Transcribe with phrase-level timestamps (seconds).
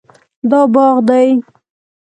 [0.49, 1.27] دا باغ دی